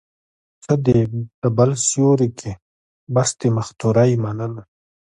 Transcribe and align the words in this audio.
څه 0.63 0.73
دي 0.85 0.99
د 1.41 1.43
بل 1.57 1.69
سيوري 1.89 2.29
کې، 2.39 2.51
بس 3.15 3.29
د 3.39 3.41
مختورۍ 3.57 4.11
منل 4.23 4.53